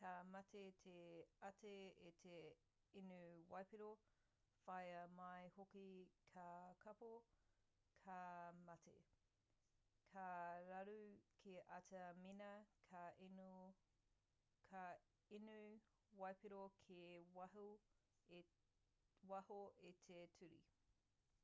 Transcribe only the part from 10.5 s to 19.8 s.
raru kē atu mēnā ka inu waipiro kei waho